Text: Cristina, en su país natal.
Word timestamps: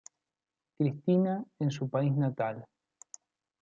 Cristina, 0.79 1.45
en 1.59 1.69
su 1.69 1.87
país 1.87 2.11
natal. 2.15 2.65